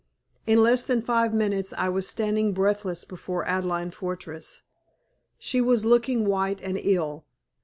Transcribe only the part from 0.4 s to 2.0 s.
In less than five minutes I